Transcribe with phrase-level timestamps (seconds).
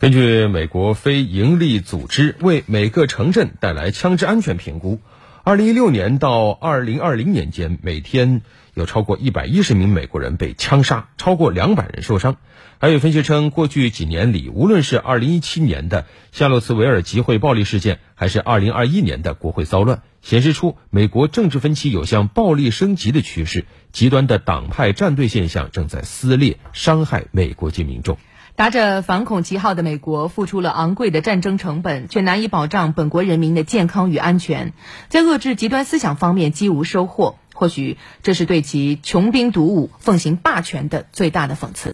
[0.00, 4.98] 根据美国非营利组织为每个城镇带来枪支安全评估，
[5.44, 8.40] 二零一六年到二零二零年间，每天
[8.72, 12.38] 有超过一百一十名美国人被枪杀，超过两百人受伤。
[12.78, 28.16] 还有分析称，过去几年里，无论是二零一七年的夏洛茨维尔集会暴力事件，还是二零二一年的国会骚乱，显示出美国政治分歧有向暴力升级的趋势，极端的党派站队现象正在撕裂、伤害美国籍民众。
[28.56, 34.74] 打着反恐旗号的美国，付出了昂贵的战争成本，却难以保障本国人民的健康与安全，
[35.08, 37.36] 在遏制极端思想方面几无收获。
[37.54, 41.88] 或许这是对其穷兵黩武、奉行霸权的最大的讽刺。